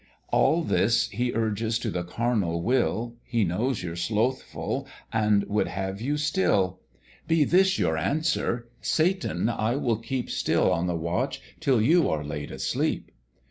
[0.29, 6.01] All this he urges to the carnal will, He knows you're slothful, and would have
[6.01, 6.79] you still:
[7.27, 12.23] Be this your answer, 'Satan, I will keep Still on the watch till you are
[12.23, 13.11] laid asleep.'